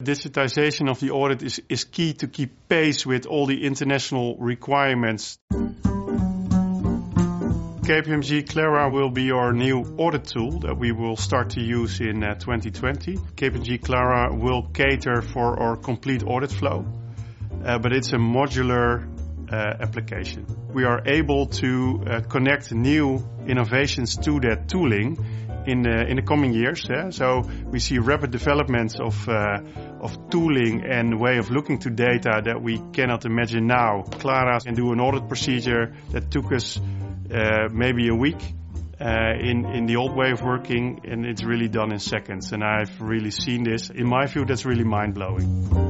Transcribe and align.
The 0.00 0.12
digitization 0.12 0.88
of 0.88 1.00
the 1.00 1.10
audit 1.10 1.42
is, 1.42 1.60
is 1.68 1.82
key 1.82 2.12
to 2.20 2.28
keep 2.28 2.68
pace 2.68 3.04
with 3.04 3.26
all 3.26 3.46
the 3.46 3.66
international 3.66 4.36
requirements. 4.36 5.40
KPMG 7.82 8.48
Clara 8.48 8.90
will 8.90 9.10
be 9.10 9.32
our 9.32 9.52
new 9.52 9.80
audit 9.98 10.22
tool 10.22 10.60
that 10.60 10.78
we 10.78 10.92
will 10.92 11.16
start 11.16 11.50
to 11.50 11.60
use 11.60 11.98
in 12.00 12.22
uh, 12.22 12.36
2020. 12.36 13.16
KPMG 13.16 13.82
Clara 13.82 14.32
will 14.32 14.62
cater 14.72 15.20
for 15.20 15.58
our 15.58 15.74
complete 15.76 16.22
audit 16.22 16.52
flow, 16.52 16.86
uh, 17.64 17.80
but 17.80 17.92
it's 17.92 18.12
a 18.12 18.18
modular 18.18 19.04
uh, 19.50 19.56
application. 19.80 20.46
We 20.72 20.84
are 20.84 21.02
able 21.06 21.46
to 21.46 22.04
uh, 22.06 22.20
connect 22.20 22.70
new 22.70 23.26
innovations 23.48 24.16
to 24.18 24.38
that 24.42 24.68
tooling 24.68 25.18
in 25.68 25.82
the, 25.82 26.06
in 26.08 26.16
the 26.16 26.22
coming 26.22 26.52
years. 26.52 26.86
Yeah? 26.88 27.10
So 27.10 27.42
we 27.66 27.78
see 27.78 27.98
rapid 27.98 28.30
developments 28.30 28.98
of, 28.98 29.28
uh, 29.28 29.60
of 30.00 30.30
tooling 30.30 30.84
and 30.84 31.20
way 31.20 31.38
of 31.38 31.50
looking 31.50 31.78
to 31.80 31.90
data 31.90 32.40
that 32.44 32.62
we 32.62 32.78
cannot 32.92 33.24
imagine 33.24 33.66
now. 33.66 34.02
Clara 34.02 34.60
can 34.60 34.74
do 34.74 34.92
an 34.92 35.00
audit 35.00 35.28
procedure 35.28 35.94
that 36.10 36.30
took 36.30 36.52
us 36.52 36.78
uh, 36.78 37.68
maybe 37.70 38.08
a 38.08 38.14
week 38.14 38.40
uh, 39.00 39.34
in, 39.38 39.66
in 39.66 39.86
the 39.86 39.96
old 39.96 40.16
way 40.16 40.30
of 40.30 40.42
working 40.42 41.00
and 41.04 41.26
it's 41.26 41.44
really 41.44 41.68
done 41.68 41.92
in 41.92 41.98
seconds. 41.98 42.52
And 42.52 42.64
I've 42.64 43.00
really 43.00 43.30
seen 43.30 43.64
this. 43.64 43.90
In 43.90 44.08
my 44.08 44.26
view, 44.26 44.44
that's 44.44 44.64
really 44.64 44.84
mind 44.84 45.14
blowing. 45.14 45.87